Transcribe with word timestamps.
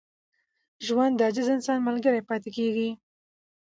ژوند 0.85 1.13
د 1.15 1.21
عاجز 1.27 1.47
انسان 1.55 1.79
ملګری 1.87 2.21
پاتې 2.29 2.49
کېږي. 2.57 2.89